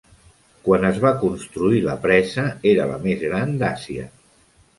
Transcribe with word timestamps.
Quan 0.67 0.87
es 0.87 0.95
va 1.03 1.11
construir 1.23 1.81
la 1.83 1.93
presa, 2.07 2.47
era 2.73 2.89
la 2.93 2.97
més 3.05 3.23
gran 3.27 3.55
d'Àsia. 3.61 4.09